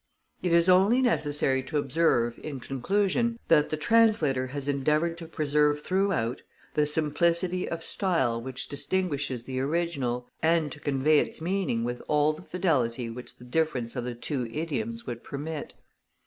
[0.41, 5.83] It is only necessary to observe, in conclusion, that the Translator has endeavoured to preserve
[5.83, 6.41] throughout
[6.73, 12.33] the simplicity of style which distinguishes the original, and to convey its meaning with all
[12.33, 15.75] the fidelity which the difference of the two idioms would permit.